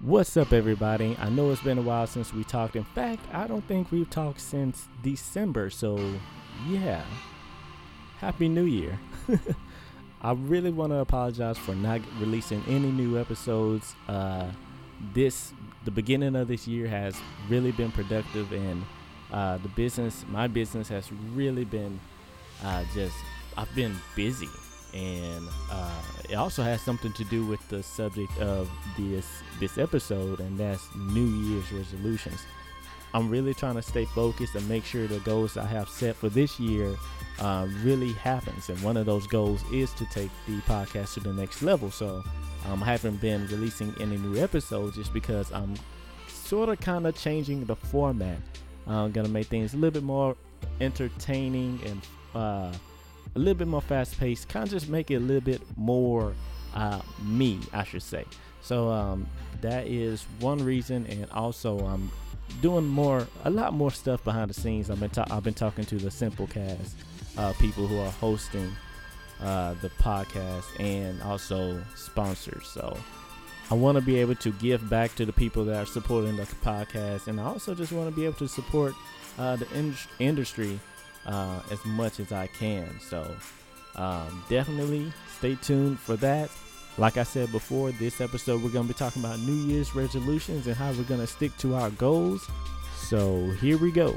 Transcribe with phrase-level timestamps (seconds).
[0.00, 1.18] What's up, everybody?
[1.20, 2.76] I know it's been a while since we talked.
[2.76, 5.68] In fact, I don't think we've talked since December.
[5.68, 6.00] So,
[6.66, 7.04] yeah.
[8.16, 8.98] Happy New Year.
[10.22, 13.94] I really want to apologize for not releasing any new episodes.
[14.08, 14.46] Uh,
[15.12, 15.52] this,
[15.84, 17.14] the beginning of this year has
[17.50, 18.82] really been productive, and
[19.30, 22.00] uh, the business, my business, has really been
[22.64, 23.16] uh, just,
[23.58, 24.48] I've been busy
[24.94, 29.26] and uh, it also has something to do with the subject of this
[29.60, 32.40] this episode, and that's New Year's resolutions.
[33.14, 36.30] I'm really trying to stay focused and make sure the goals I have set for
[36.30, 36.96] this year
[37.40, 38.70] uh, really happens.
[38.70, 41.90] And one of those goals is to take the podcast to the next level.
[41.90, 42.24] So
[42.66, 45.74] um, I haven't been releasing any new episodes just because I'm
[46.26, 48.38] sort of kind of changing the format.
[48.86, 50.36] I'm gonna make things a little bit more
[50.80, 52.00] entertaining and
[52.34, 52.72] uh,
[53.34, 56.34] a little bit more fast paced, kind of just make it a little bit more
[56.74, 58.24] uh, me, I should say.
[58.60, 59.26] So um,
[59.60, 62.10] that is one reason, and also I'm
[62.60, 64.90] doing more, a lot more stuff behind the scenes.
[64.90, 66.92] I've been ta- I've been talking to the Simplecast
[67.38, 68.70] uh, people who are hosting
[69.40, 72.66] uh, the podcast and also sponsors.
[72.68, 72.96] So
[73.70, 76.42] I want to be able to give back to the people that are supporting the
[76.42, 78.94] podcast, and I also just want to be able to support
[79.38, 80.78] uh, the in- industry
[81.26, 82.88] uh, as much as I can.
[83.00, 83.34] So
[83.96, 86.50] um, definitely stay tuned for that.
[86.98, 90.66] Like I said before, this episode we're going to be talking about New Year's resolutions
[90.66, 92.46] and how we're going to stick to our goals.
[92.96, 94.14] So here we go.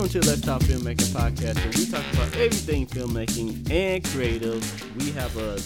[0.00, 4.96] Welcome to Let's Talk Filmmaking Podcast, where we talk about everything filmmaking and creative.
[4.96, 5.60] We have a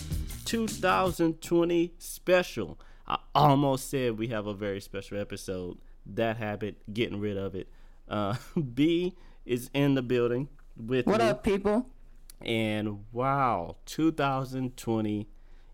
[0.44, 2.80] 2020 special.
[3.06, 5.78] I almost said we have a very special episode.
[6.04, 7.68] That habit, getting rid of it.
[8.08, 8.34] Uh,
[8.74, 9.14] B
[9.46, 11.28] is in the building with What me.
[11.28, 11.86] up, people?
[12.40, 15.28] And wow, 2020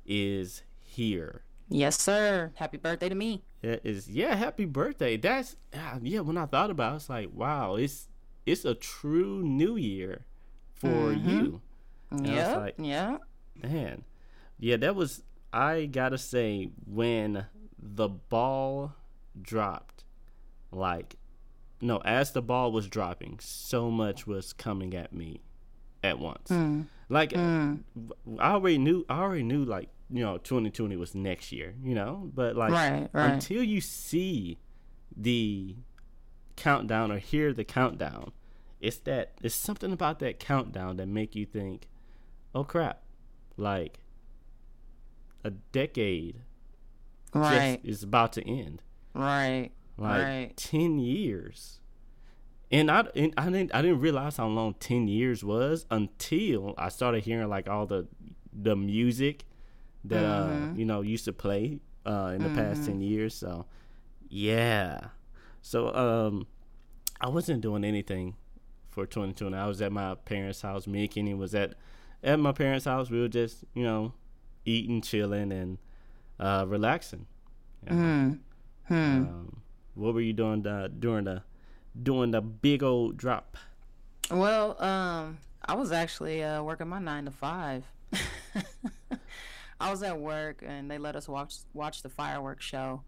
[0.05, 1.45] is here.
[1.71, 2.53] Yes, sir.
[2.57, 3.43] Happy birthday to me.
[3.63, 5.17] That is yeah, happy birthday.
[5.17, 6.21] That's ah, yeah.
[6.21, 8.10] When I thought about, it, it's like wow, it's
[8.47, 10.25] it's a true New Year
[10.75, 11.61] for you.
[12.11, 13.19] I was Yeah, like, yeah.
[13.63, 14.05] man,
[14.59, 15.23] yeah, that was.
[15.53, 17.47] I gotta say, when
[17.79, 18.95] the ball
[19.41, 20.05] dropped,
[20.71, 21.17] like,
[21.81, 25.41] no, as the ball was dropping, so much was coming at me
[26.05, 26.49] at once.
[26.49, 26.83] Hmm.
[27.09, 27.77] Like, I
[28.41, 29.05] already knew.
[29.09, 31.75] I already knew, like, you know, 2020 was next year.
[31.83, 33.33] You know, but like, Right, right.
[33.33, 34.59] until you see
[35.17, 35.75] the
[36.61, 38.33] countdown or hear the countdown,
[38.81, 41.89] it's that it's something about that countdown that make you think,
[42.55, 43.03] oh crap,
[43.57, 43.99] like
[45.45, 46.43] a decade
[47.33, 48.83] Right, just is about to end.
[49.15, 50.57] right, Like right.
[50.57, 51.81] ten years.
[52.73, 56.89] And I, and I didn't I didn't realize how long ten years was until I
[56.89, 58.07] started hearing like all the
[58.53, 59.45] the music
[60.05, 63.35] that uh you know used to play uh in the past ten years.
[63.35, 63.67] So
[64.29, 65.09] yeah.
[65.63, 66.47] So um
[67.21, 68.37] I wasn't doing anything
[68.89, 69.57] for 2020.
[69.57, 70.87] I was at my parents' house.
[70.87, 71.75] Me and Kenny was at
[72.23, 73.11] at my parents' house.
[73.11, 74.13] We were just you know
[74.65, 75.79] eating, chilling, and
[76.39, 77.27] uh relaxing.
[77.85, 77.93] Yeah.
[77.93, 78.33] Hmm.
[78.89, 78.95] Hmm.
[78.95, 79.63] Um,
[79.95, 81.43] what were you doing the, during the
[82.03, 83.57] doing the big old drop?
[84.31, 87.85] Well, um, I was actually uh, working my nine to five.
[89.81, 93.03] I was at work and they let us watch watch the fireworks show,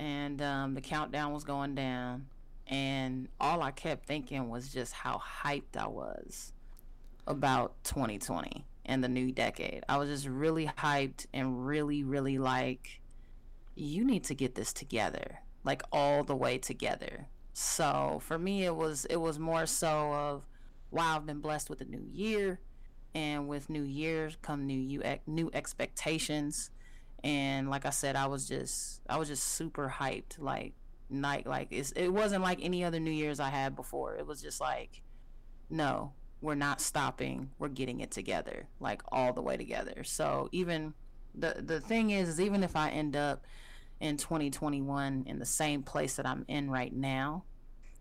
[0.00, 2.26] and um, the countdown was going down,
[2.66, 6.54] and all I kept thinking was just how hyped I was
[7.26, 9.84] about 2020 and the new decade.
[9.90, 13.02] I was just really hyped and really, really like,
[13.74, 17.26] you need to get this together, like all the way together.
[17.52, 20.46] So for me, it was it was more so of,
[20.90, 22.58] wow, I've been blessed with a new year,
[23.14, 26.70] and with new years come new you new expectations,
[27.22, 30.74] and like I said, I was just I was just super hyped, like
[31.12, 34.16] night like it wasn't like any other New Year's I had before.
[34.16, 35.02] It was just like,
[35.68, 37.50] no, we're not stopping.
[37.58, 40.04] We're getting it together, like all the way together.
[40.04, 40.94] So even
[41.34, 43.44] the the thing is, is even if I end up
[44.00, 47.44] in 2021 in the same place that I'm in right now,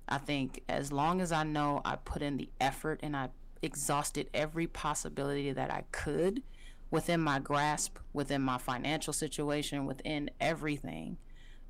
[0.08, 3.30] I think as long as I know I put in the effort and I
[3.62, 6.42] exhausted every possibility that I could
[6.92, 11.18] within my grasp, within my financial situation, within everything,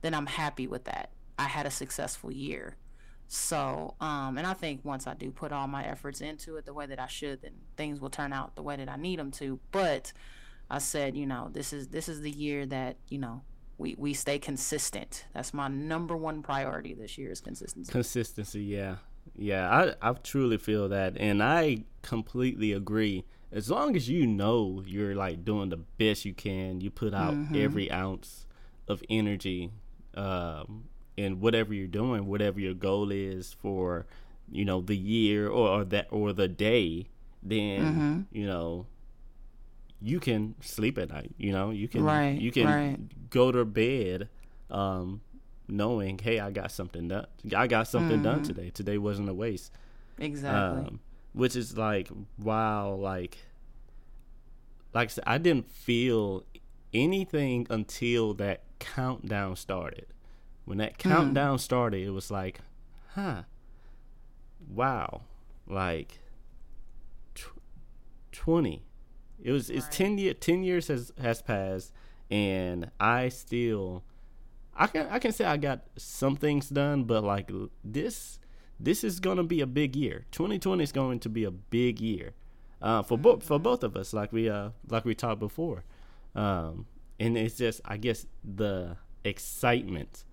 [0.01, 1.11] then I'm happy with that.
[1.37, 2.77] I had a successful year.
[3.27, 6.73] So, um, and I think once I do put all my efforts into it the
[6.73, 9.29] way that I should, then things will turn out the way that I need them
[9.33, 9.59] to.
[9.71, 10.11] But
[10.69, 13.43] I said, you know, this is this is the year that you know
[13.77, 15.25] we we stay consistent.
[15.33, 17.91] That's my number one priority this year is consistency.
[17.91, 18.95] Consistency, yeah,
[19.35, 19.69] yeah.
[20.01, 23.25] I I truly feel that, and I completely agree.
[23.51, 27.33] As long as you know you're like doing the best you can, you put out
[27.33, 27.55] mm-hmm.
[27.55, 28.45] every ounce
[28.87, 29.71] of energy
[30.15, 30.85] um,
[31.17, 34.05] in whatever you're doing, whatever your goal is for,
[34.51, 37.07] you know, the year or, or that or the day,
[37.41, 38.21] then mm-hmm.
[38.31, 38.85] you know
[40.01, 41.33] you can sleep at night.
[41.37, 43.29] You know, you can right, you can right.
[43.29, 44.29] go to bed
[44.69, 45.21] um,
[45.67, 47.27] knowing, hey, I got something done.
[47.55, 48.23] I got something mm-hmm.
[48.23, 48.69] done today.
[48.69, 49.71] Today wasn't a waste.
[50.17, 50.85] Exactly.
[50.85, 50.99] Um,
[51.33, 53.37] which is like wow, like
[54.93, 56.43] like I said, I didn't feel
[56.93, 60.07] anything until that countdown started.
[60.65, 61.09] When that hmm.
[61.09, 61.61] countdown mm.
[61.61, 62.59] started, it was like,
[63.13, 63.43] huh,
[64.67, 65.21] wow,
[65.67, 66.19] like
[67.35, 67.61] tw-
[68.31, 68.83] twenty.
[69.41, 69.91] It was it's right.
[69.91, 71.93] ten year ten years has has passed,
[72.29, 74.03] and I still,
[74.75, 77.51] I can I can say I got some things done, but like
[77.83, 78.38] this
[78.79, 80.25] this is gonna be a big year.
[80.31, 82.33] Twenty twenty is going to be a big year.
[82.81, 85.83] Uh, for both for both of us, like we uh like we talked before,
[86.33, 86.85] um,
[87.19, 90.23] and it's just I guess the excitement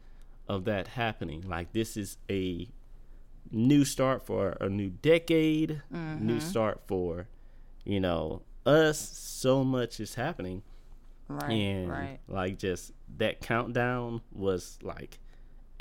[0.49, 1.43] of that happening.
[1.43, 2.69] Like this is a
[3.51, 6.25] new start for a new decade, mm-hmm.
[6.25, 7.27] new start for
[7.85, 8.99] you know us.
[8.99, 10.63] So much is happening,
[11.29, 11.51] right?
[11.51, 12.19] And right.
[12.29, 15.19] like just that countdown was like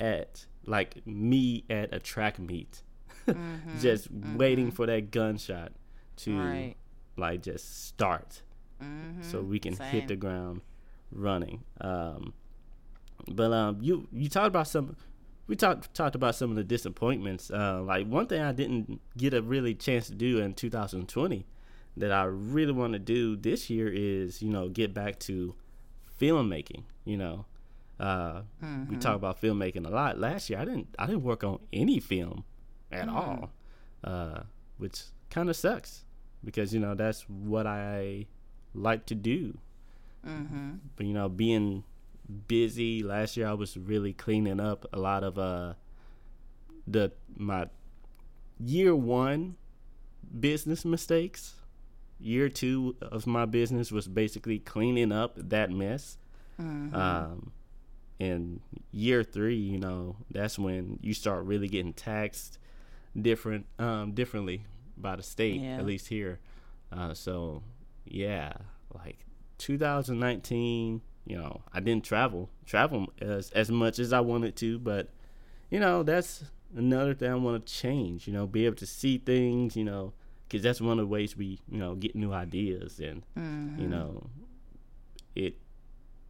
[0.00, 2.82] at like me at a track meet,
[3.26, 3.78] mm-hmm.
[3.80, 4.36] just mm-hmm.
[4.36, 5.72] waiting for that gunshot
[6.16, 6.74] to right.
[7.16, 8.42] like just start,
[9.20, 9.88] so we can Same.
[9.88, 10.60] hit the ground
[11.10, 11.62] running.
[11.80, 12.34] Um,
[13.28, 14.96] but um, you you talked about some.
[15.46, 17.50] We talked talked about some of the disappointments.
[17.50, 21.46] Uh, like one thing I didn't get a really chance to do in 2020
[21.96, 25.54] that I really want to do this year is you know get back to
[26.20, 26.82] filmmaking.
[27.04, 27.46] You know,
[27.98, 28.90] uh, mm-hmm.
[28.90, 30.18] we talk about filmmaking a lot.
[30.18, 32.44] Last year I didn't I didn't work on any film
[32.92, 33.16] at mm-hmm.
[33.16, 33.50] all,
[34.04, 34.40] uh,
[34.78, 36.04] which kind of sucks
[36.44, 38.26] because you know that's what I
[38.74, 39.58] like to do.
[40.26, 40.72] Mm-hmm.
[40.96, 41.84] But you know, being
[42.48, 45.74] busy last year, I was really cleaning up a lot of uh
[46.86, 47.68] the my
[48.58, 49.56] year one
[50.38, 51.54] business mistakes.
[52.18, 56.16] Year two of my business was basically cleaning up that mess.
[56.60, 56.94] Mm-hmm.
[56.94, 57.52] Um,
[58.18, 58.60] and
[58.92, 62.58] year three, you know, that's when you start really getting taxed
[63.20, 64.64] different, um, differently
[64.96, 65.76] by the state, yeah.
[65.76, 66.40] at least here.
[66.92, 67.62] Uh, so
[68.04, 68.52] yeah,
[68.94, 69.18] like
[69.58, 75.10] 2019, you know, I didn't travel travel as as much as I wanted to, but
[75.70, 78.26] you know, that's another thing I want to change.
[78.26, 79.76] You know, be able to see things.
[79.76, 80.12] You know,
[80.48, 83.80] because that's one of the ways we you know get new ideas and mm-hmm.
[83.80, 84.28] you know
[85.34, 85.56] it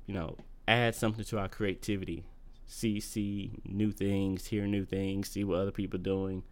[0.06, 0.36] you know
[0.68, 2.24] add something to our creativity.
[2.66, 6.42] See see new things, hear new things, see what other people are doing.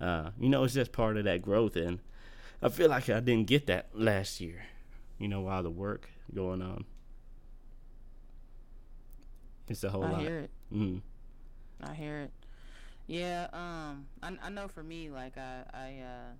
[0.00, 2.00] Uh, you know, it's just part of that growth, and
[2.62, 4.64] I feel like I didn't get that last year.
[5.18, 6.84] You know, while the work going on.
[9.68, 10.20] It's a whole I lot.
[10.20, 10.50] I hear it.
[10.72, 11.00] Mm.
[11.82, 12.30] I hear it.
[13.06, 16.32] Yeah, um, I, I know for me, like I, I, uh,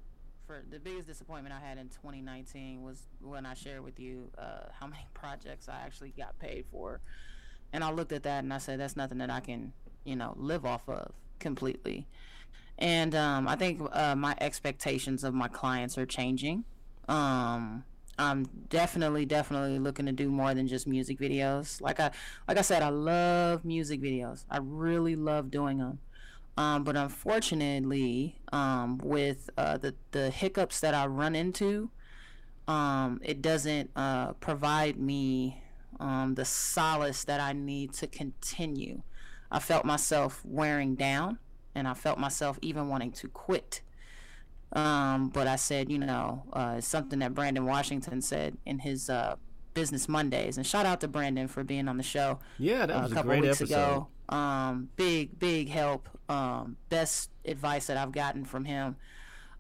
[0.47, 4.69] for the biggest disappointment I had in 2019 was when I shared with you uh,
[4.79, 7.01] how many projects I actually got paid for,
[7.73, 9.73] and I looked at that and I said that's nothing that I can,
[10.05, 12.07] you know, live off of completely.
[12.79, 16.65] And um, I think uh, my expectations of my clients are changing.
[17.09, 17.85] Um,
[18.19, 21.81] I'm definitely, definitely looking to do more than just music videos.
[21.81, 22.11] Like I,
[22.49, 24.45] like I said, I love music videos.
[24.51, 25.99] I really love doing them.
[26.57, 31.91] Um, but unfortunately, um, with uh, the the hiccups that I run into,
[32.69, 35.63] um, it doesn't uh, provide me
[35.99, 39.03] um, the solace that I need to continue.
[39.51, 41.39] I felt myself wearing down,
[41.75, 43.81] and I felt myself even wanting to quit.
[44.73, 49.37] Um, but I said, you know, uh, something that Brandon Washington said in his uh,
[49.73, 50.57] Business Mondays.
[50.57, 52.39] And shout out to Brandon for being on the show.
[52.59, 53.75] Yeah, that was a, couple a great weeks episode.
[53.75, 54.09] ago.
[54.29, 56.09] Um, big, big help.
[56.29, 58.97] Um, best advice that I've gotten from him,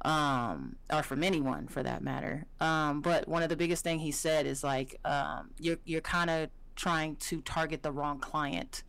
[0.03, 2.47] um, or from anyone for that matter.
[2.61, 6.31] Um, but one of the biggest thing he said is like, um, you're you're kind
[6.31, 8.83] of trying to target the wrong client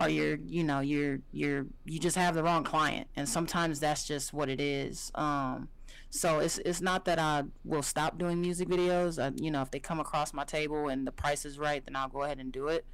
[0.00, 4.06] or you're you know you're you're you just have the wrong client and sometimes that's
[4.06, 5.68] just what it is um
[6.08, 9.70] so it's it's not that I will stop doing music videos I, you know if
[9.70, 12.50] they come across my table and the price is right then I'll go ahead and
[12.50, 12.84] do it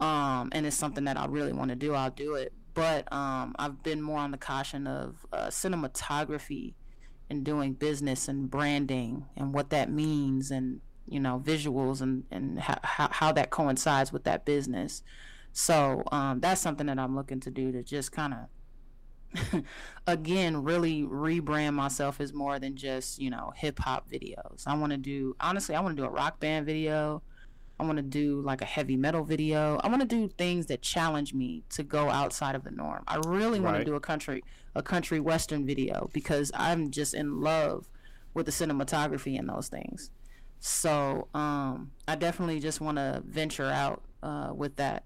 [0.00, 3.54] um and it's something that I really want to do I'll do it but um,
[3.58, 6.74] I've been more on the caution of uh, cinematography
[7.28, 12.60] and doing business and branding and what that means and you know visuals and and
[12.60, 12.78] how
[13.10, 15.02] how, that coincides with that business.
[15.52, 19.62] So um, that's something that I'm looking to do to just kind of
[20.06, 24.66] again really rebrand myself as more than just you know hip hop videos.
[24.66, 27.22] I want to do honestly, I want to do a rock band video.
[27.80, 29.80] I want to do like a heavy metal video.
[29.82, 33.02] I want to do things that challenge me to go outside of the norm.
[33.08, 33.78] I really want Right.
[33.80, 34.44] to do a country
[34.76, 37.88] a country western video because I'm just in love
[38.34, 40.10] with the cinematography and those things.
[40.60, 45.04] So um, I definitely just want to venture out uh, with that.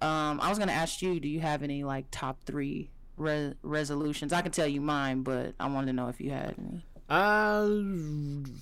[0.00, 4.32] Um, I was gonna ask you, do you have any like top three re- resolutions?
[4.32, 6.84] I can tell you mine, but I wanted to know if you had any.
[7.08, 7.68] Uh,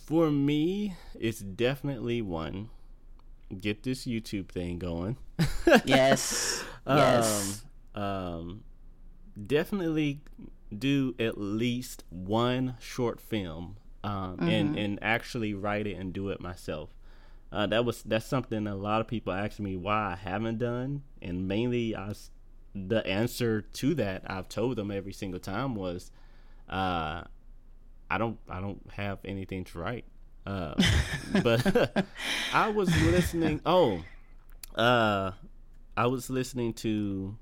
[0.04, 2.68] for me, it's definitely one.
[3.60, 5.16] Get this YouTube thing going.
[5.84, 7.62] Yes, yes.
[7.94, 8.64] Um, um,
[9.46, 10.20] definitely
[10.76, 16.40] do at least one short film, um, and and actually write it and do it
[16.40, 16.90] myself.
[17.52, 21.02] Uh, that was that's something a lot of people ask me why I haven't done,
[21.20, 22.14] and mainly I,
[22.74, 26.10] the answer to that I've told them every single time was,
[26.70, 27.24] uh,
[28.10, 30.06] I don't I don't have anything to write.
[30.46, 30.74] Uh,
[31.42, 32.06] but
[32.52, 33.60] I was listening.
[33.64, 34.02] Oh,
[34.74, 35.32] uh,
[35.96, 37.36] I was listening to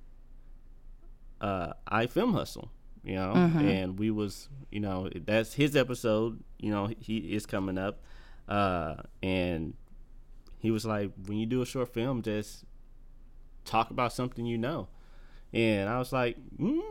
[1.41, 2.71] uh, Indie Film Hustle,
[3.03, 6.43] you know, and we was, you know, that's his episode.
[6.59, 8.03] You know, he is coming up,
[8.49, 9.75] uh, and
[10.59, 12.65] he was like, when you do a short film, just
[13.65, 14.89] talk about something you know,
[15.55, 16.83] and I was like, mm,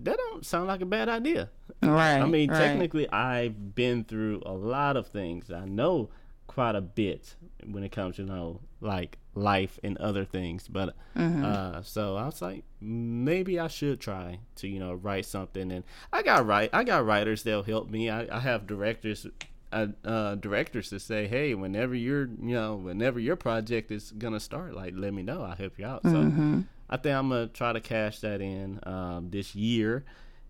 [0.00, 1.50] that don't sound like a bad idea.
[1.82, 2.18] right.
[2.20, 2.58] I mean, right.
[2.58, 5.50] technically, I've been through a lot of things.
[5.50, 6.10] I know
[6.46, 10.68] quite a bit when it comes to you know like life and other things.
[10.68, 11.44] But Mm-hmm.
[11.44, 15.70] uh, so I was like, maybe I should try to you know write something.
[15.72, 18.10] And I got write, I got writers that'll help me.
[18.10, 19.26] I, I have directors.
[19.72, 24.38] Uh, uh, directors to say, hey, whenever you're, you know, whenever your project is gonna
[24.38, 25.42] start, like let me know.
[25.42, 26.02] I'll help you out.
[26.04, 26.60] So Mm-hmm.
[26.88, 30.04] I think I'm gonna try to cash that in um, this year,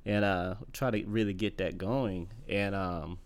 [0.04, 2.28] and uh, try to really get that going.
[2.48, 3.18] And um,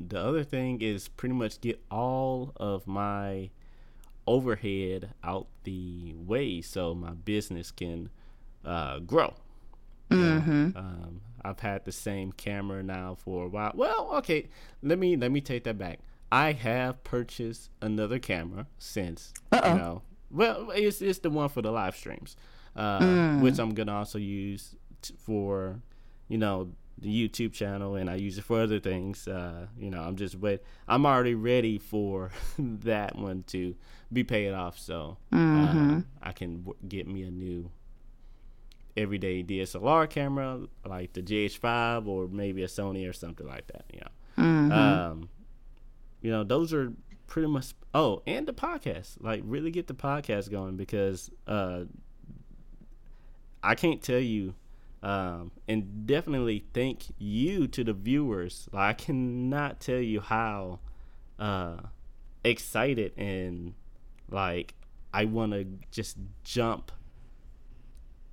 [0.00, 3.50] the other thing is pretty much get all of my
[4.26, 8.10] overhead out the way so my business can
[8.64, 9.34] uh, grow.
[10.10, 10.76] You know, Mm-hmm.
[10.76, 13.72] Um, I've had the same camera now for a while.
[13.74, 14.48] Well, okay,
[14.82, 16.00] let me let me take that back.
[16.30, 19.72] I have purchased another camera since Uh-oh.
[19.72, 20.02] you know.
[20.32, 22.36] Well, it's it's the one for the live streams,
[22.74, 23.40] uh, Mm.
[23.42, 25.80] which I'm gonna also use t- for,
[26.28, 29.26] you know, the YouTube channel, and I use it for other things.
[29.28, 30.60] Uh, you know, I'm just wait.
[30.88, 33.74] I'm already ready for that one to
[34.12, 35.98] be paid off, so Mm-hmm.
[35.98, 37.70] uh, I can w- get me a new
[38.96, 43.84] everyday DSLR camera like the GH5 or maybe a Sony or something like that.
[43.92, 44.72] You know, Mm-hmm.
[44.72, 45.28] um,
[46.20, 46.92] you know, those are
[47.26, 47.74] pretty much.
[47.94, 51.84] Oh, and the podcast, like really get the podcast going because uh,
[53.62, 54.54] I can't tell you.
[55.02, 58.68] Um, and definitely thank you to the viewers.
[58.72, 60.78] Like, I cannot tell you how
[61.40, 61.78] uh,
[62.44, 63.74] excited and
[64.30, 64.74] like
[65.12, 66.92] I want to just jump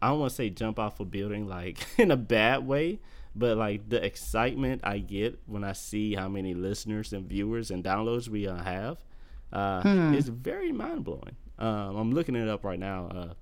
[0.02, 3.00] I don't want to say jump off a building like in a bad way,
[3.36, 7.84] but like the excitement I get when I see how many listeners and viewers and
[7.84, 8.98] downloads we uh, have
[9.54, 9.82] uh,
[10.16, 11.36] is very mind blowing.
[11.58, 13.08] Um, I'm looking it up right now.
[13.08, 13.34] Uh,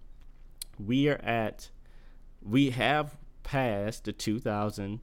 [0.79, 1.69] we are at,
[2.41, 4.99] we have passed the 2000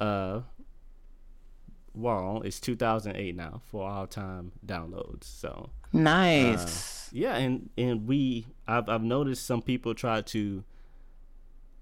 [0.00, 0.40] uh,
[1.94, 2.42] wall.
[2.42, 5.24] It's 2008 now for all time downloads.
[5.24, 7.08] So Nice.
[7.12, 10.64] yeah, and and we I've I've noticed some people try to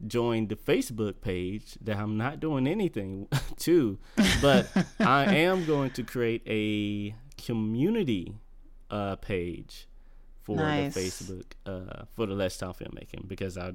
[0.06, 3.28] join the Facebook page that I'm not doing anything
[3.58, 3.98] to,
[4.40, 4.68] but
[5.00, 8.34] I am going to create a community
[8.90, 9.86] uh page
[10.42, 10.94] for Nice.
[10.94, 13.72] the Facebook uh for the Let's Talk filmmaking because I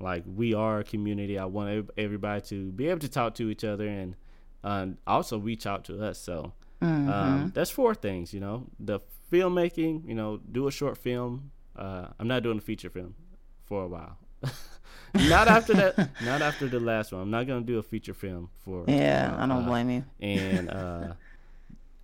[0.00, 1.38] like we are a community.
[1.38, 4.16] I want everybody to be able to talk to each other and
[4.64, 6.18] uh, also reach out to us.
[6.18, 7.10] So Mm-hmm.
[7.10, 8.64] um, that's four things, you know.
[8.78, 9.00] The
[9.30, 11.50] filmmaking, you know, do a short film.
[11.76, 13.14] Uh, I'm not doing a feature film
[13.66, 14.16] for a while.
[15.14, 16.10] not after that.
[16.24, 17.22] Not after the last one.
[17.22, 18.84] I'm not gonna do a feature film for.
[18.88, 20.04] yeah, uh, I don't blame you.
[20.20, 21.12] And uh,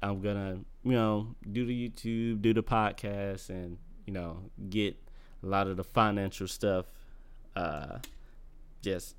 [0.02, 4.38] I'm gonna, you know, do the YouTube, do the podcast, and you know,
[4.70, 4.96] get
[5.42, 6.86] a lot of the financial stuff,
[7.54, 7.98] uh,
[8.82, 9.16] just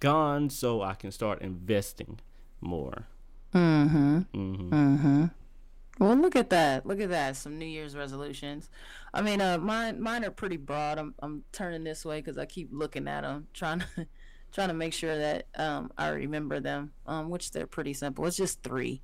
[0.00, 2.20] gone, so I can start investing
[2.60, 3.06] more.
[3.54, 4.18] Mm-hmm.
[4.32, 5.24] hmm Mm-hmm.
[6.02, 6.84] Well, look at that.
[6.84, 7.36] Look at that.
[7.36, 8.68] Some New Year's resolutions.
[9.14, 10.98] I mean, uh, mine mine are pretty broad.
[10.98, 13.86] I'm I'm turning this way because I keep looking at them, trying to
[14.52, 16.92] trying to make sure that um, I remember them.
[17.06, 18.26] Um, which they're pretty simple.
[18.26, 19.00] It's just three.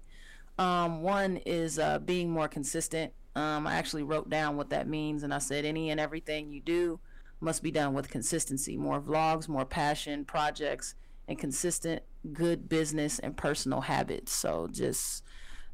[0.59, 3.13] Um, one is uh, being more consistent.
[3.37, 6.61] Um, I actually wrote down what that means, and I said any and everything you
[6.61, 6.99] do
[7.41, 8.77] must be done with consistency.
[8.77, 10.97] More vlogs, more passion, projects,
[11.29, 12.03] and consistent
[12.33, 14.33] good business and personal habits.
[14.33, 15.23] So just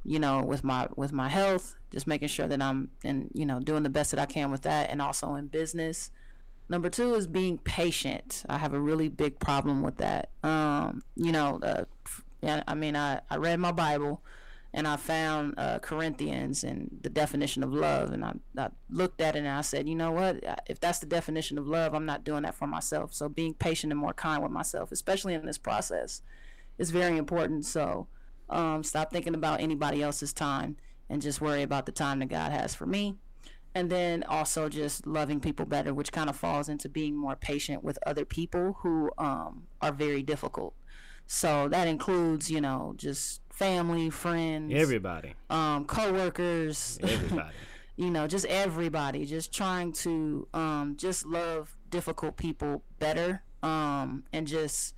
[0.04, 3.60] you know, with my with my health, just making sure that I'm and you know
[3.60, 6.10] doing the best that I can with that, and also in business.
[6.68, 8.42] Number two is being patient.
[8.48, 10.30] I have a really big problem with that.
[10.42, 11.84] Um, you know, uh,
[12.66, 14.22] I mean, I, I read my Bible
[14.72, 19.36] and I found uh, Corinthians and the definition of love, and I, I looked at
[19.36, 20.42] it and I said, you know what?
[20.66, 23.14] If that's the definition of love, I'm not doing that for myself.
[23.14, 26.22] So being patient and more kind with myself, especially in this process,
[26.78, 27.66] is very important.
[27.66, 28.08] So
[28.50, 30.76] um, stop thinking about anybody else's time
[31.08, 33.16] and just worry about the time that God has for me.
[33.74, 37.82] And then also just loving people better, which kind of falls into being more patient
[37.82, 40.74] with other people who um, are very difficult.
[41.26, 47.54] So that includes, you know, just family, friends, everybody, um, coworkers, everybody.
[47.96, 49.24] you know, just everybody.
[49.24, 54.94] Just trying to um, just love difficult people better, um, and just,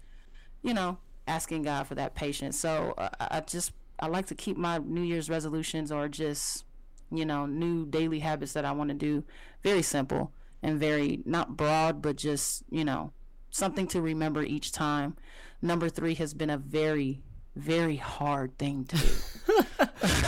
[0.63, 2.59] you know, asking God for that patience.
[2.59, 6.65] So uh, I just I like to keep my New Year's resolutions or just
[7.11, 9.25] you know new daily habits that I want to do
[9.63, 13.13] very simple and very not broad, but just you know
[13.51, 15.17] something to remember each time.
[15.63, 17.23] Number three has been a very
[17.55, 19.09] very hard thing to do.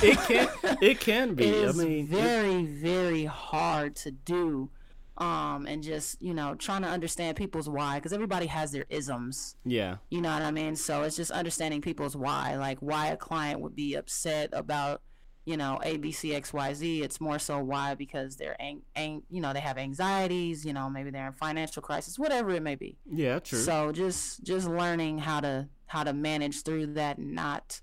[0.03, 1.47] it can it can be.
[1.47, 4.71] It is I mean, very very hard to do
[5.19, 9.57] um, and just you know trying to understand people's why because everybody has their isms.
[9.65, 9.97] Yeah.
[10.11, 10.77] You know what I mean?
[10.77, 15.03] So it's just understanding people's why, like why a client would be upset about
[15.45, 17.03] you know A B C X Y Z.
[17.03, 20.65] It's more so why because they're ang-, ang- you know they have anxieties.
[20.65, 22.97] You know maybe they're in financial crisis, whatever it may be.
[23.11, 23.59] Yeah, true.
[23.59, 27.81] So just just learning how to how to manage through that, not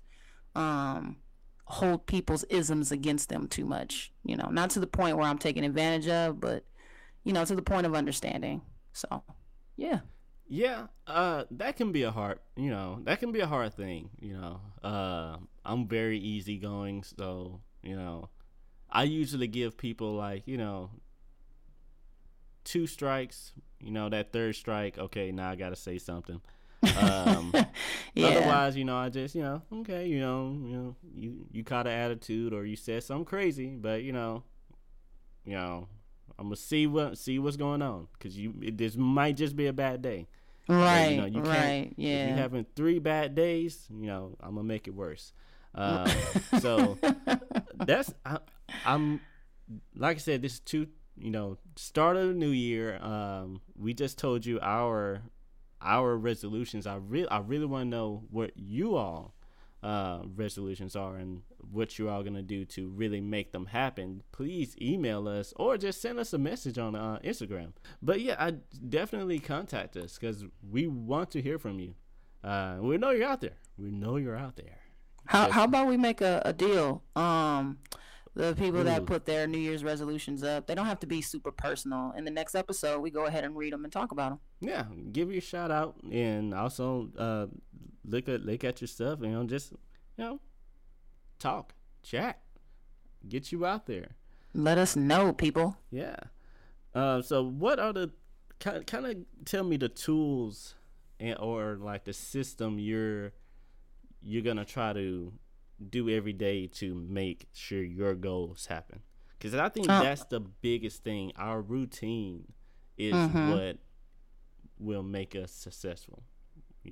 [0.54, 1.16] um
[1.68, 4.12] hold people's isms against them too much.
[4.24, 6.64] You know, not to the point where I'm taking advantage of, but
[7.26, 8.62] you know, to the point of understanding.
[8.92, 9.24] So,
[9.76, 9.98] yeah.
[10.48, 14.10] Yeah, uh, that can be a hard, you know, that can be a hard thing,
[14.20, 14.60] you know.
[14.80, 18.28] Uh, I'm very easygoing, so you know,
[18.88, 20.90] I usually give people like, you know,
[22.62, 23.54] two strikes.
[23.80, 26.40] You know, that third strike, okay, now I got to say something.
[26.96, 27.52] Um,
[28.14, 28.28] yeah.
[28.28, 31.88] Otherwise, you know, I just, you know, okay, you know, you know, you you caught
[31.88, 34.44] an attitude or you said something crazy, but you know,
[35.44, 35.88] you know,
[36.38, 39.66] I'm gonna see what see what's going on because you it, this might just be
[39.66, 40.28] a bad day.
[40.68, 41.10] Right.
[41.10, 41.92] You know, you right.
[41.96, 42.22] Yeah.
[42.22, 45.32] If you're having three bad days, you know, I'm gonna make it worse.
[45.74, 46.10] Uh,
[46.60, 46.98] so
[47.74, 48.38] that's I,
[48.84, 49.20] am
[49.96, 50.88] like I said, this is two.
[51.18, 52.98] You know, start of the new year.
[53.02, 55.22] Um, we just told you our
[55.80, 56.86] our resolutions.
[56.86, 59.35] I really I really want to know what you all
[59.82, 64.22] uh, resolutions are and what you're all going to do to really make them happen,
[64.32, 67.72] please email us or just send us a message on uh, Instagram.
[68.02, 68.54] But yeah, I
[68.88, 71.94] definitely contact us because we want to hear from you.
[72.42, 73.58] Uh, we know you're out there.
[73.76, 74.78] We know you're out there.
[75.26, 77.02] How, how about we make a, a deal?
[77.16, 77.78] Um,
[78.34, 78.84] the people Ooh.
[78.84, 82.12] that put their New Year's resolutions up, they don't have to be super personal.
[82.16, 84.38] In the next episode, we go ahead and read them and talk about them.
[84.60, 87.46] Yeah, give you a shout out and also uh,
[88.06, 90.40] look at look at your stuff and you know, just you know
[91.38, 92.40] talk, chat,
[93.28, 94.16] get you out there.
[94.54, 95.76] Let us know, people.
[95.90, 96.16] Yeah.
[96.94, 98.10] Uh, so what are the
[98.58, 100.74] kind kind of tell me the tools
[101.20, 103.32] and or like the system you're
[104.22, 105.32] you're gonna try to
[105.90, 109.00] do every day to make sure your goals happen
[109.38, 112.44] because i think uh, that's the biggest thing our routine
[112.96, 113.50] is mm-hmm.
[113.50, 113.76] what
[114.78, 116.22] will make us successful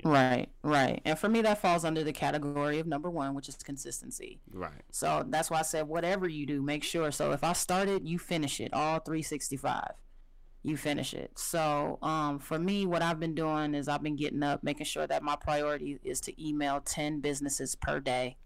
[0.04, 1.00] Right, right.
[1.04, 4.40] And for me, that falls under the category of number one, which is consistency.
[4.52, 4.82] Right.
[4.90, 7.10] So that's why I said, whatever you do, make sure.
[7.10, 9.90] So if I start it, you finish it, all 365.
[10.62, 11.32] You finish it.
[11.36, 15.06] So um, for me, what I've been doing is I've been getting up, making sure
[15.06, 18.38] that my priority is to email 10 businesses per day.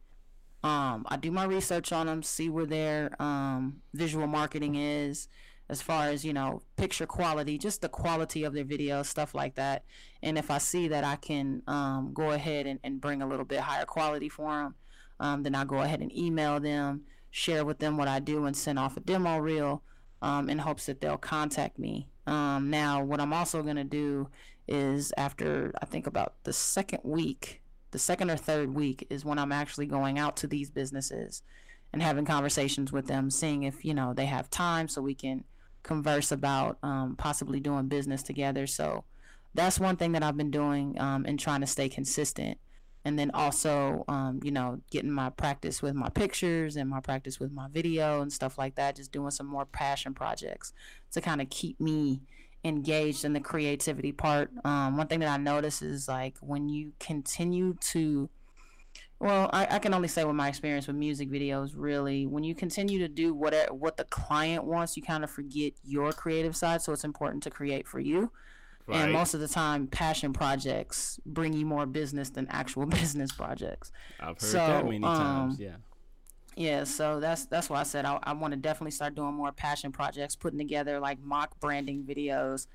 [0.65, 5.29] Um, I do my research on them, see where their um, visual marketing is
[5.69, 9.55] as far as you know picture quality just the quality of their videos stuff like
[9.57, 9.85] that.
[10.23, 13.45] And if i see that i can um, go ahead and, and bring a little
[13.45, 14.75] bit higher quality for them
[15.21, 18.57] um, then i go ahead and email them share with them what i do and
[18.57, 19.83] send off a demo reel
[20.21, 22.09] um, in hopes that they'll contact me.
[22.27, 24.29] Um, now what i'm also going to do
[24.67, 29.39] is after i think about the second week the second or third week is when
[29.39, 31.43] i'm actually going out to these businesses
[31.93, 35.45] and having conversations with them, seeing if you know they have time so we can
[35.89, 38.67] converse about um, possibly doing business together.
[38.67, 39.05] So
[39.55, 42.59] that's one thing that I've been doing um, and trying to stay consistent.
[43.05, 47.41] And then also, um, you know, getting my practice with my pictures and my practice
[47.41, 48.97] with my video and stuff like that.
[48.97, 50.75] Just doing some more passion projects
[51.13, 52.21] to kind of keep me
[52.65, 54.51] engaged in the creativity part.
[54.65, 58.29] Um, one thing that I notice is like when you continue to,
[59.21, 62.55] well, I, I, can only say with my experience with music videos, really, when you
[62.55, 66.83] continue to do what what the client wants, you kind of forget your creative side.
[66.83, 68.31] So it's important to create for you.
[68.87, 69.01] Right.
[69.01, 73.91] And most of the time, passion projects bring you more business than actual business projects.
[74.21, 75.55] I've heard so, that many times.
[75.55, 75.77] Um, yeah.
[76.57, 79.53] Yeah, so that's that's why I said I, I want to definitely start doing more
[79.53, 82.67] passion projects, putting together like mock branding videos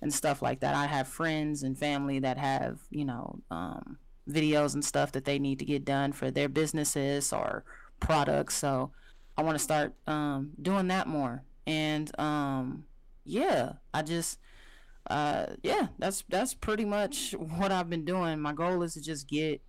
[0.00, 0.74] and stuff like that.
[0.74, 5.38] I have friends and family that have you know um, videos and stuff that they
[5.38, 7.64] need to get done for their businesses or
[8.00, 8.56] products.
[8.56, 8.92] So
[9.36, 11.42] I want to start um, doing that more.
[11.66, 12.84] And um,
[13.24, 14.38] yeah, I just
[15.08, 18.40] uh, yeah, that's that's pretty much what I've been doing.
[18.40, 19.62] My goal is to just get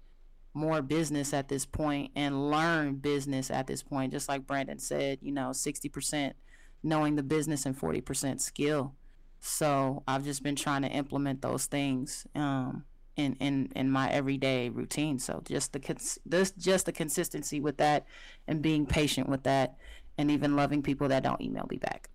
[0.54, 4.12] more business at this point and learn business at this point.
[4.12, 6.34] Just like Brandon said, you know, 60%
[6.82, 8.94] knowing the business and 40% skill.
[9.42, 12.84] So I've just been trying to implement those things um,
[13.20, 15.20] in, in, in my everyday routine.
[15.20, 18.06] So just the cons- this just the consistency with that
[18.48, 19.76] and being patient with that
[20.18, 22.10] and even loving people that don't email me back.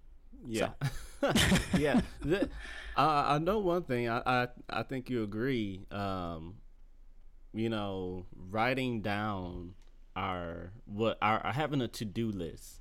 [0.46, 0.70] Yeah.
[0.80, 1.32] So.
[1.78, 2.00] yeah.
[2.20, 2.48] The,
[2.96, 4.08] uh, I know one thing.
[4.08, 5.84] I, I, I think you agree.
[5.90, 6.54] Um,
[7.52, 9.74] you know, writing down
[10.16, 12.80] our what our, having a to do list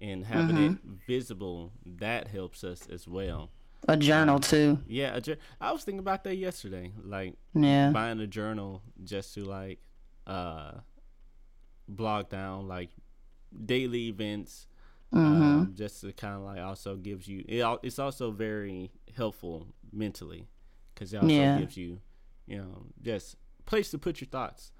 [0.00, 0.72] and having mm-hmm.
[0.74, 3.50] it visible that helps us as well.
[3.88, 4.78] A journal um, too.
[4.86, 6.92] Yeah, a ju- I was thinking about that yesterday.
[7.02, 9.78] Like, yeah, buying a journal just to like
[10.26, 10.72] uh
[11.88, 12.90] blog down like
[13.64, 14.66] daily events.
[15.12, 15.42] Mm-hmm.
[15.42, 20.46] Um, just to kind of like also gives you it, it's also very helpful mentally
[20.94, 21.58] because it also yeah.
[21.58, 21.98] gives you
[22.46, 23.34] you know just
[23.66, 24.70] place to put your thoughts.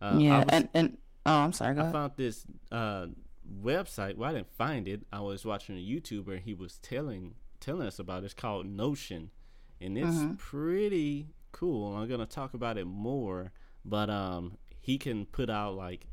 [0.00, 1.78] Uh, yeah, was, and and oh, I'm sorry.
[1.78, 3.06] I found this uh,
[3.62, 4.16] website.
[4.16, 5.02] Well, I didn't find it.
[5.12, 6.40] I was watching a YouTuber.
[6.40, 7.34] He was telling
[7.66, 8.24] telling us about.
[8.24, 9.30] It's called Notion,
[9.80, 10.34] and it's mm-hmm.
[10.34, 11.94] pretty cool.
[11.96, 13.52] I'm gonna talk about it more,
[13.84, 16.06] but um, he can put out like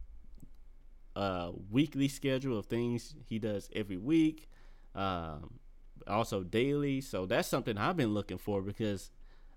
[1.16, 4.50] a weekly schedule of things he does every week,
[4.96, 5.60] um,
[6.08, 7.02] also daily.
[7.02, 9.12] So that's something I've been looking for because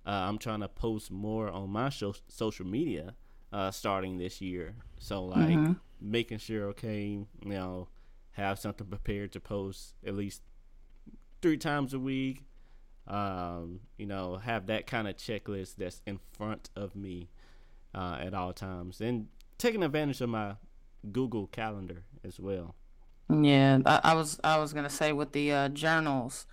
[0.06, 3.14] uh, I'm trying to post more on my show, social media
[3.52, 4.74] uh, starting this year.
[4.98, 5.72] So like mm-hmm.
[5.98, 7.88] making sure, okay, you know,
[8.32, 10.42] have something prepared to post at least
[11.46, 12.42] three times a week.
[13.06, 17.28] Um, you know, have that kind of checklist that's in front of me
[17.94, 19.28] uh, at all times, and
[19.58, 20.56] taking advantage of my
[21.12, 22.74] Google Calendar as well.
[23.30, 26.46] Yeah, I, I was I was gonna say with the uh, journals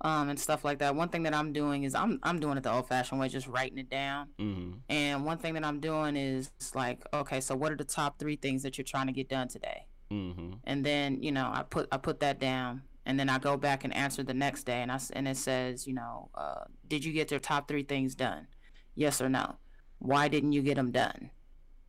[0.00, 0.94] um, and stuff like that.
[0.94, 3.46] One thing that I'm doing is I'm I'm doing it the old fashioned way, just
[3.46, 4.28] writing it down.
[4.38, 4.78] Mm-hmm.
[4.88, 8.36] And one thing that I'm doing is like, okay, so what are the top three
[8.36, 9.84] things that you're trying to get done today?
[10.10, 10.52] Mm-hmm.
[10.64, 13.84] And then you know I put I put that down, and then I go back
[13.84, 17.12] and answer the next day, and I and it says, you know, uh, did you
[17.12, 18.46] get your top three things done?
[18.94, 19.56] Yes or no?
[19.98, 21.30] Why didn't you get them done?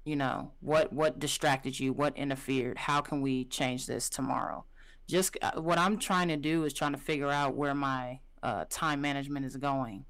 [0.04, 1.94] You know, what what distracted you?
[1.94, 2.78] What interfered?
[2.78, 4.66] How can we change this tomorrow?
[5.12, 8.66] just uh, what I'm trying to do is trying to figure out where my uh,
[8.70, 10.06] time management is going.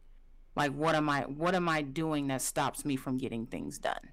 [0.55, 4.09] Like what am I what am I doing that stops me from getting things done?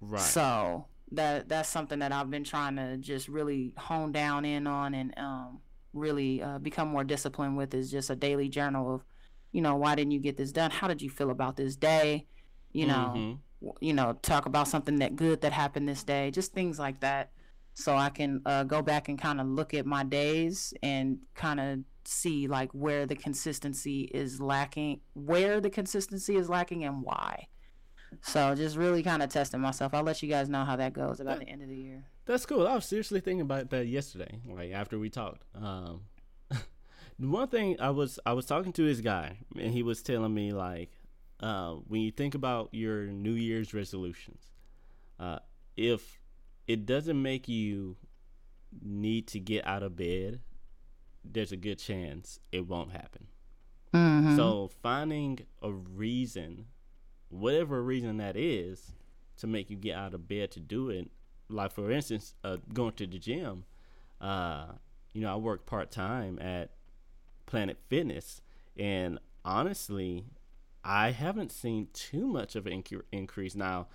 [0.00, 0.20] Right.
[0.20, 4.94] So that that's something that I've been trying to just really hone down in on
[4.94, 5.60] and um,
[5.94, 9.04] really uh, become more disciplined with is just a daily journal of,
[9.52, 10.70] you know, why didn't you get this done?
[10.70, 12.26] How did you feel about this day?
[12.72, 13.68] You know, mm-hmm.
[13.80, 17.30] you know, talk about something that good that happened this day, just things like that
[17.74, 21.60] so I can uh, go back and kind of look at my days and kind
[21.60, 27.48] of see like where the consistency is lacking, where the consistency is lacking, and why.
[28.22, 29.92] So just really kind of testing myself.
[29.92, 32.04] I'll let you guys know how that goes about the end of the year.
[32.26, 32.66] That's cool.
[32.66, 35.42] I was seriously thinking about that yesterday, like after we talked.
[35.54, 36.02] Um,
[37.18, 40.52] one thing I was I was talking to this guy, and he was telling me
[40.52, 40.90] like,
[41.40, 44.42] uh, when you think about your New Year's resolutions,
[45.20, 45.40] uh,
[45.76, 46.20] if
[46.66, 47.96] it doesn't make you
[48.82, 50.40] need to get out of bed,
[51.24, 53.26] there's a good chance it won't happen.
[53.92, 54.36] Mm-hmm.
[54.36, 56.66] So finding a reason,
[57.28, 58.92] whatever reason that is,
[59.36, 61.10] to make you get out of bed to do it,
[61.48, 63.64] like for instance, uh, going to the gym.
[64.20, 64.66] Uh,
[65.12, 66.70] you know, I work part time at
[67.46, 68.40] Planet Fitness,
[68.76, 70.24] and honestly,
[70.82, 73.54] I haven't seen too much of an inc- increase.
[73.54, 73.86] Now,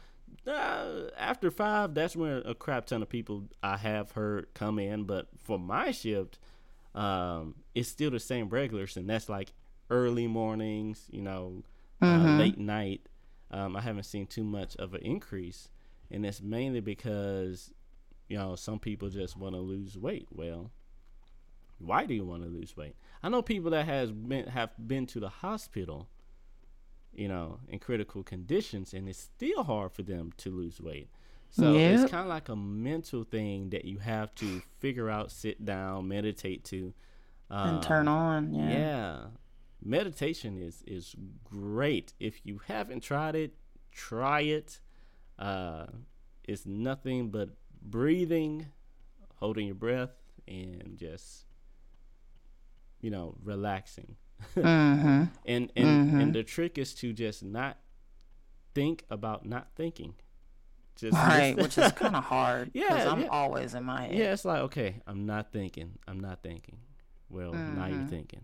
[0.45, 5.05] Uh, after five, that's when a crap ton of people I have heard come in.
[5.05, 6.37] But for my shift,
[6.93, 9.53] um, it's still the same regulars, and that's like
[9.89, 11.63] early mornings, you know,
[12.01, 12.25] Mm-hmm.
[12.25, 13.01] uh, late night.
[13.51, 15.67] Um, I haven't seen too much of an increase,
[16.11, 17.71] and it's mainly because
[18.27, 20.27] you know some people just want to lose weight.
[20.31, 20.71] Well,
[21.79, 22.95] why do you want to lose weight?
[23.23, 26.07] I know people that has been have been to the hospital,
[27.13, 31.09] you know, in critical conditions, and it's still hard for them to lose weight.
[31.51, 31.99] So Yep.
[31.99, 36.07] it's kind of like a mental thing that you have to figure out, sit down,
[36.07, 36.93] meditate to,
[37.49, 38.53] and um, turn on.
[38.53, 38.69] Yeah.
[38.69, 39.19] yeah.
[39.81, 42.13] Meditation is is great.
[42.19, 43.53] If you haven't tried it,
[43.91, 44.79] try it.
[45.39, 45.85] Uh
[46.43, 47.49] it's nothing but
[47.81, 48.67] breathing,
[49.35, 50.11] holding your breath
[50.47, 51.45] and just
[53.01, 54.15] you know, relaxing.
[54.55, 55.23] Mm-hmm.
[55.45, 56.21] And and Mhm.
[56.23, 57.77] and the trick is to just not
[58.75, 60.15] think about not thinking.
[60.95, 62.71] Just Right, just- which is kind of hard.
[62.73, 63.27] Yeah, because I'm yeah.
[63.27, 64.15] always in my head.
[64.15, 65.97] Yeah, it's like, okay, I'm not thinking.
[66.07, 66.77] I'm not thinking.
[67.29, 68.09] Well, now you're Mhm.
[68.09, 68.41] thinking.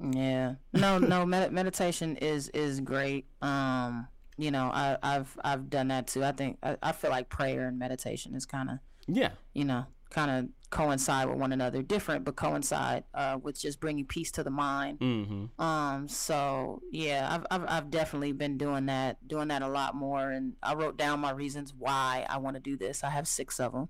[0.00, 0.56] Yeah.
[0.72, 1.24] No, no.
[1.24, 3.26] Med- meditation is is great.
[3.40, 6.24] Um, you know, I, I've I've done that too.
[6.24, 9.30] I think I, I feel like prayer and meditation is kind of Yeah.
[9.54, 11.82] you know kind of coincide with one another.
[11.82, 15.00] Different, but coincide uh, with just bringing peace to the mind.
[15.00, 15.60] Mm-hmm.
[15.60, 20.30] Um, so yeah, I've, I've I've definitely been doing that, doing that a lot more,
[20.30, 23.02] and I wrote down my reasons why I want to do this.
[23.04, 23.88] I have six of them.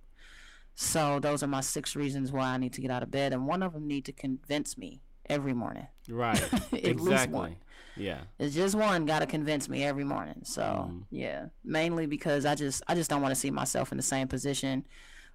[0.75, 3.47] So those are my six reasons why I need to get out of bed, and
[3.47, 5.87] one of them need to convince me every morning.
[6.09, 6.43] Right.
[6.73, 7.57] Exactly.
[7.97, 8.21] Yeah.
[8.39, 10.41] It's just one got to convince me every morning.
[10.45, 11.07] So Mhm.
[11.11, 14.29] yeah, mainly because I just I just don't want to see myself in the same
[14.29, 14.85] position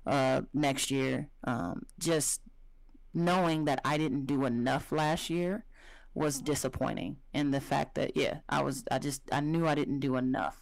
[0.06, 1.28] uh, next year.
[1.43, 2.41] Um, just
[3.13, 5.65] knowing that I didn't do enough last year
[6.13, 10.00] was disappointing, and the fact that yeah, I was I just I knew I didn't
[10.00, 10.62] do enough.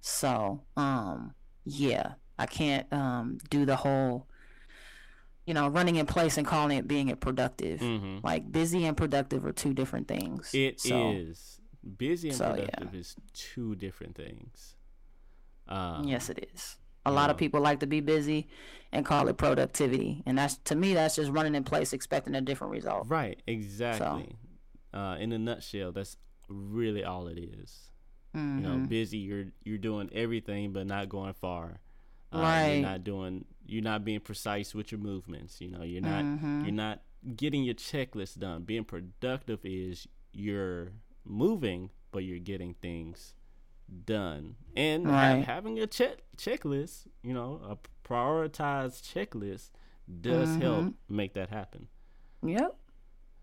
[0.00, 4.26] So um, yeah, I can't um, do the whole
[5.48, 7.80] you know running in place and calling it being it productive.
[7.80, 8.18] Mm-hmm.
[8.22, 10.52] Like busy and productive are two different things.
[10.54, 12.66] It is so, busy and so, yeah.
[12.66, 14.76] productive is two different things.
[15.68, 16.76] Um, Yes, it is.
[17.06, 18.48] A lot of people like to be busy
[18.92, 22.42] and call it productivity, and that's to me that's just running in place expecting a
[22.42, 23.06] different result.
[23.08, 23.40] Right.
[23.46, 24.36] Exactly.
[24.92, 27.90] Uh, in a nutshell, that's really all it is.
[28.34, 28.88] You know, Mhm.
[28.88, 29.18] busy.
[29.18, 31.80] You're you're doing everything, but not going far.
[32.32, 32.72] Uh, Right.
[32.74, 33.44] You're not doing.
[33.66, 35.60] You're not being precise with your movements.
[35.60, 36.24] You know, you're not.
[36.24, 36.62] Mhm.
[36.64, 37.02] You're not
[37.36, 38.62] getting your checklist done.
[38.64, 40.92] Being productive is you're
[41.24, 43.34] moving, but you're getting things
[44.04, 44.56] done.
[44.76, 45.44] And Right.
[45.44, 49.70] having a check checklist, you know, a prioritized checklist
[50.20, 50.94] does help Mhm.
[51.08, 51.88] make that happen.
[52.42, 52.76] Yep.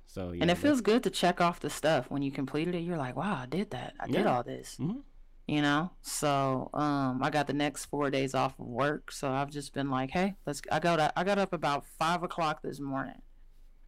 [0.07, 2.79] So yeah, and it feels good to check off the stuff when you completed it.
[2.81, 3.95] You're like, wow, I did that.
[3.99, 4.77] I did all this.
[4.77, 4.99] hmm
[5.47, 5.91] You know.
[6.01, 9.89] So um, I got the next four days off of work, so I've just been
[9.91, 10.61] like, hey, let's.
[10.71, 13.21] I got I got up about five o'clock this morning.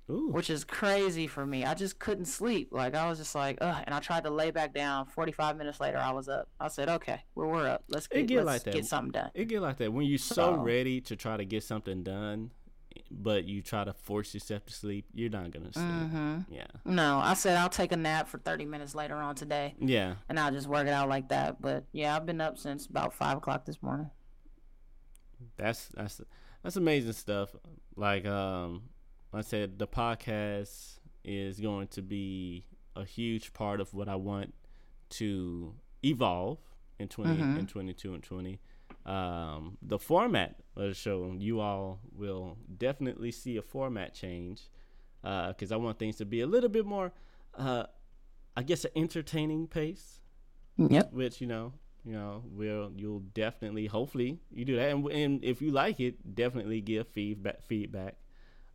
[0.10, 1.66] Ooh, which is crazy for me.
[1.66, 2.70] I just couldn't sleep.
[2.72, 3.84] Like I was just like, ugh.
[3.86, 5.06] And I tried to lay back down.
[5.08, 6.48] Forty five minutes later, I was up.
[6.62, 7.84] I said, okay, well we're up.
[7.90, 8.74] Let's It get, get let's like that.
[8.74, 9.32] get something done.
[9.34, 12.52] it get like that when you're so So- ready to try to get something done,
[13.12, 15.06] but you try to force yourself to sleep.
[15.14, 15.86] You're not gonna sleep.
[15.86, 19.76] hmm Yeah, No, I said I'll take a nap for thirty minutes later on today,
[19.80, 20.16] yeah.
[20.30, 21.62] and I'll just work it out like that.
[21.62, 24.10] But yeah, I've been up since about five o'clock this morning.
[25.58, 26.22] That's that's
[26.64, 27.56] that's amazing stuff.
[27.96, 28.84] Like um,
[29.34, 34.54] I said, the podcast is going to be a huge part of what I want
[35.10, 36.60] to evolve
[37.00, 37.60] in 20 Mhm.
[37.60, 38.60] in 22 and 20.
[39.08, 44.70] Um, the format of the show, you all will definitely see a format change
[45.24, 47.14] because I want things to be a little bit more,
[47.58, 47.86] uh,
[48.56, 50.22] I guess, an entertaining pace
[50.78, 51.14] Yep.
[51.14, 51.74] which you know
[52.06, 56.36] you know will you'll definitely hopefully you do that and, and if you like it
[56.36, 58.16] definitely give feedback feedback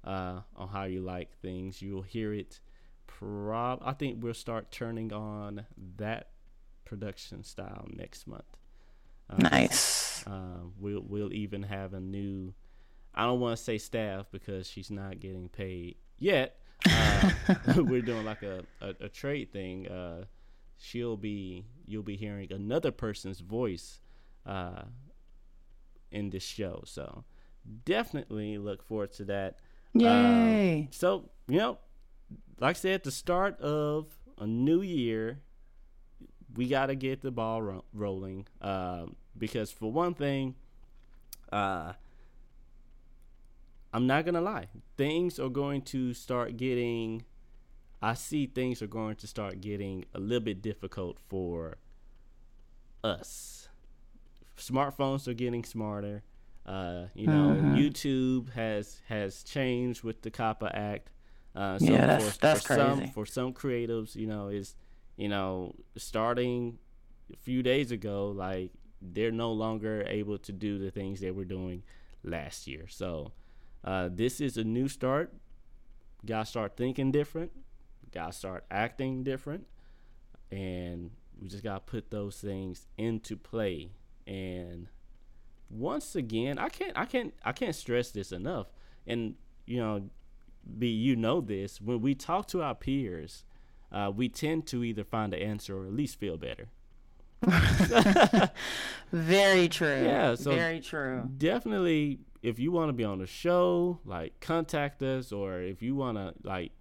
[0.05, 2.59] uh on how you like things you'll hear it
[3.07, 5.65] prob i think we'll start turning on
[5.97, 6.31] that
[6.85, 8.57] production style next month
[9.31, 10.02] Uh, Nice.
[10.27, 12.55] Um, we'll we'll even have a new.
[13.15, 16.57] I don't want to say staff because she's not getting paid yet.
[16.89, 17.31] Uh,
[17.77, 19.87] we're doing like a, a, a trade thing.
[19.89, 20.25] Uh,
[20.79, 24.01] she'll be you'll be hearing another person's voice
[24.47, 24.83] uh,
[26.11, 26.83] in this show.
[26.87, 27.25] So
[27.85, 29.59] definitely look forward to that.
[29.95, 30.89] Yay.
[30.91, 31.79] So you know,
[32.61, 34.07] like I said, at the start of
[34.39, 35.41] a new year,
[36.55, 38.47] we got to get the ball ro- rolling.
[38.61, 40.55] Um, because for one thing,
[41.53, 41.93] uh,
[43.93, 47.25] I'm not gonna lie, things are going to start getting.
[48.01, 51.77] I see things are going to start getting a little bit difficult for
[53.05, 53.69] us
[54.57, 56.23] smartphones are getting smarter.
[56.65, 57.77] Uh, you know, Mhm.
[57.77, 61.11] YouTube has has changed with the COPPA Act.
[61.55, 63.13] Uh, so Yeah, that's- for, that's for some crazy.
[63.13, 64.77] for some creatives, you know, is
[65.17, 66.79] you know starting
[67.33, 68.71] a few days ago, like
[69.03, 71.83] they're no longer able to do the things they were doing
[72.23, 72.87] last year.
[72.89, 73.33] So
[73.85, 75.33] uh, this is a new start.
[76.25, 77.51] Gotta start thinking different.
[78.13, 79.67] Gotta start acting different,
[80.51, 81.11] and
[81.41, 83.91] we just gotta put those things into play.
[84.27, 84.89] And
[85.69, 88.69] once again, I can't, I can't, I can't stress this enough.
[89.07, 89.35] And
[89.67, 90.11] you know,
[90.79, 91.81] be you know this.
[91.81, 93.45] When we talk to our peers,
[93.91, 96.69] uh, we tend to either find the answer or at least feel better.
[99.13, 100.03] Very true.
[100.05, 101.29] Yeah, so- very true.
[101.37, 105.95] definitely if you want to be on the show like contact us or if you
[105.95, 106.73] want to like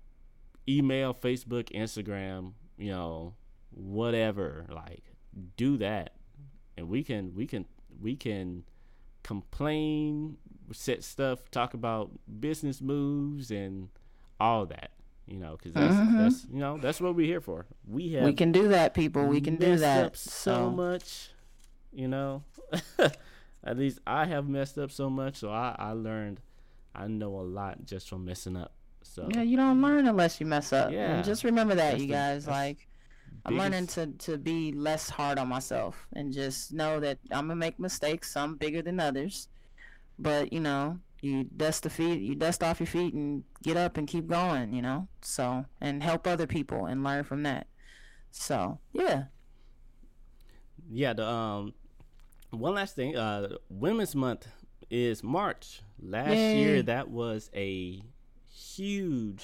[0.67, 3.33] email facebook instagram you know
[3.71, 5.03] whatever like
[5.57, 6.13] do that
[6.77, 7.65] and we can we can
[8.01, 8.63] we can
[9.23, 10.37] complain
[10.71, 13.89] set stuff talk about business moves and
[14.39, 14.91] all that
[15.31, 16.17] you know because that's Mhm.
[16.17, 19.25] that's you know that's what we're here for we have We can do that, people.
[19.25, 20.05] We can do that.
[20.05, 21.29] up so much,
[21.93, 22.43] you know.
[23.63, 26.41] At least I have messed up so much, so I I learned
[26.95, 28.73] I know a lot just from messing up.
[29.03, 30.91] So Yeah, you don't learn unless you mess up.
[30.91, 31.15] Yeah.
[31.15, 32.45] And just remember that, That's you the- guys.
[32.45, 32.87] that's Like,
[33.45, 37.55] I'm learning to to be less hard on myself and just know that I'm gonna
[37.55, 39.47] make mistakes, some bigger than others.
[40.19, 43.97] But you know, you dust the feet, you dust off your feet, and get up
[43.97, 44.73] and keep going.
[44.73, 47.67] You know, so and help other people and learn from that.
[48.31, 49.25] So yeah,
[50.89, 51.13] yeah.
[51.13, 51.73] The um
[52.49, 54.47] one last thing, uh, Women's Month
[54.89, 55.81] is March.
[56.01, 58.01] Last year that was a
[58.49, 59.43] huge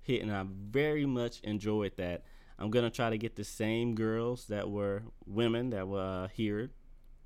[0.00, 2.24] hit, and I very much enjoyed that.
[2.58, 6.70] I'm gonna try to get the same girls that were women that were uh, here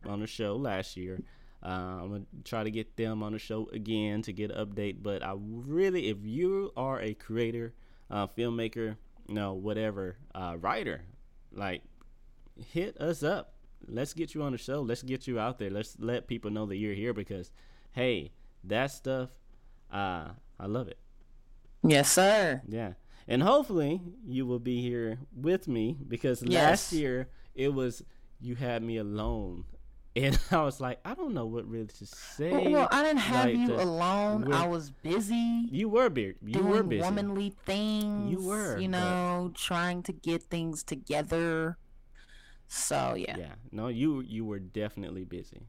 [0.04, 1.20] on the show last year.
[1.66, 5.02] Uh, I'm gonna try to get them on the show again to get an update.
[5.02, 7.74] But I really, if you are a creator,
[8.09, 8.96] uh, filmmaker,
[9.29, 11.02] you know, whatever, uh, writer,
[11.52, 11.83] like,
[12.72, 13.55] hit us up.
[13.88, 14.81] Let's get you on the show.
[14.83, 15.70] Let's get you out there.
[15.70, 17.50] Let's let people know that you're here because,
[17.92, 18.31] hey,
[18.64, 19.31] that stuff,
[19.92, 20.29] uh,
[20.61, 20.98] I love it.
[21.83, 22.62] yes, sir.
[22.68, 22.92] Yeah.
[23.29, 26.52] And hopefully you will be here with me because Yes.
[26.64, 28.02] last year it was
[28.40, 29.64] you had me alone.
[30.16, 32.50] And I was like, I don't know what really to say.
[32.50, 34.52] Well, well, I didn't have like you the- alone.
[34.52, 35.68] I was busy.
[35.70, 36.37] you were busy.
[36.42, 37.02] You doing were busy.
[37.02, 38.31] womanly things.
[38.33, 41.76] You were, you but- know, trying to get things together.
[42.68, 43.55] So yeah, Yeah.
[43.70, 45.68] No, you you were definitely busy.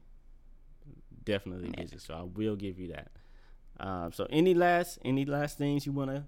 [1.24, 1.82] Definitely Yeah.
[1.82, 1.98] busy.
[1.98, 3.10] So I will give you that.
[3.78, 6.24] Um, so any last any last things you want to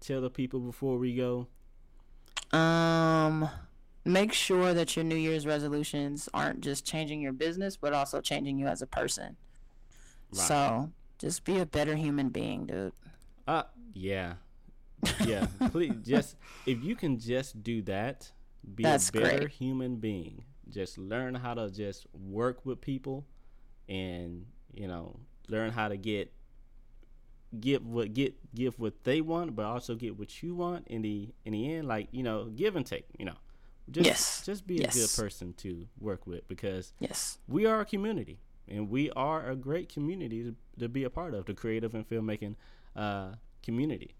[0.00, 1.46] tell the people before we go?
[2.52, 3.48] um,
[4.04, 8.58] make sure that your New Year's resolutions aren't just changing your business, but also changing
[8.58, 9.36] you as a person.
[10.32, 10.46] Right.
[10.46, 12.92] So just be a better human being, dude.
[13.46, 14.34] Uh yeah.
[15.24, 15.46] Yeah.
[15.70, 16.36] Please just
[16.66, 18.30] if you can just do that,
[18.74, 19.50] be That's a better great.
[19.50, 20.44] human being.
[20.70, 23.26] Just learn how to just work with people
[23.88, 26.32] and, you know, learn how to get
[27.60, 31.28] get what get give what they want but also get what you want in the
[31.44, 33.36] in the end like you know give and take you know
[33.90, 34.42] just Yes.
[34.46, 37.38] just be a good person to work with because Yes.
[37.48, 41.34] we are a community and we are a great community to, to be a part
[41.34, 42.56] of the creative and filmmaking
[42.96, 44.14] uh, community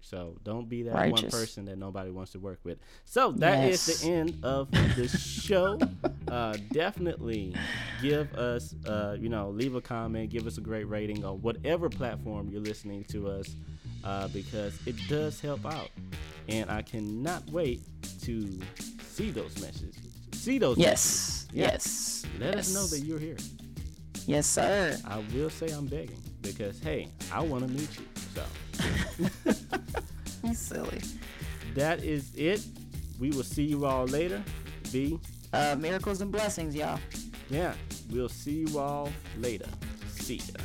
[0.00, 3.86] so don't be that one person that nobody wants to work with so that is
[3.86, 4.00] Yes.
[4.00, 5.78] the end of the show
[6.28, 7.54] uh, definitely
[8.00, 11.88] give us uh, you know leave a comment give us a great rating on whatever
[11.88, 13.56] platform you're listening to us
[14.04, 15.90] uh, because it does help out
[16.48, 17.80] and i cannot wait
[18.22, 18.58] to
[19.06, 19.94] see those messages
[20.32, 21.46] see those messages.
[21.52, 21.52] Yes.
[21.52, 21.72] Yeah.
[21.72, 22.24] Yes.
[22.38, 23.36] Let us know that you're here.
[24.26, 24.96] Yes, sir.
[25.04, 28.06] I will say I'm begging because hey, I want to meet you.
[28.34, 29.52] So
[30.44, 31.00] You silly.
[31.74, 32.64] that is it.
[33.18, 34.42] We will see you all later.
[34.92, 35.18] B,
[35.52, 37.00] Uh, miracles and blessings, y'all.
[37.50, 37.74] yeah,
[38.10, 39.66] we'll see you all later.
[40.10, 40.60] See ya.